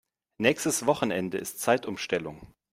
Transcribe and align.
Nächstes 0.39 0.87
Wochenende 0.87 1.37
ist 1.37 1.59
Zeitumstellung. 1.59 2.55